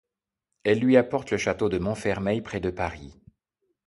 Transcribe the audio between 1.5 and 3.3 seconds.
de Montfermeil, près de Paris.